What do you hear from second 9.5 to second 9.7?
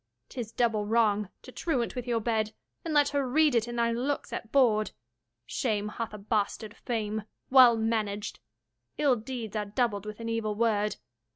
are